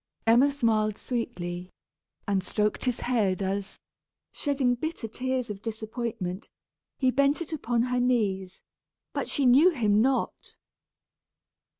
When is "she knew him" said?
9.29-10.01